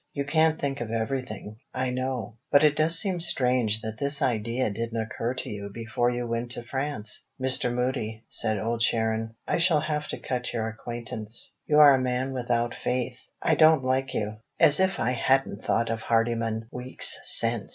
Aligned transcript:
You 0.13 0.25
can't 0.25 0.59
think 0.59 0.81
of 0.81 0.89
everything, 0.89 1.57
I 1.75 1.91
know; 1.91 2.37
but 2.51 2.63
it 2.63 2.75
does 2.75 2.97
seem 2.97 3.19
strange 3.19 3.81
that 3.81 3.99
this 3.99 4.19
idea 4.23 4.71
didn't 4.71 4.99
occur 4.99 5.35
to 5.35 5.49
you 5.51 5.69
before 5.71 6.09
you 6.09 6.25
went 6.25 6.49
to 6.53 6.63
France." 6.63 7.21
"Mr. 7.39 7.71
Moody," 7.71 8.23
said 8.27 8.57
Old 8.57 8.81
Sharon, 8.81 9.35
"I 9.47 9.59
shall 9.59 9.81
have 9.81 10.07
to 10.07 10.17
cut 10.17 10.53
your 10.53 10.67
acquaintance. 10.67 11.53
You 11.67 11.77
are 11.77 11.93
a 11.93 11.99
man 12.01 12.33
without 12.33 12.73
faith; 12.73 13.29
I 13.43 13.53
don't 13.53 13.83
like 13.83 14.11
you. 14.15 14.37
As 14.59 14.79
if 14.79 14.99
I 14.99 15.11
hadn't 15.11 15.63
thought 15.63 15.91
of 15.91 16.01
Hardyman 16.01 16.67
weeks 16.71 17.19
since!" 17.21 17.69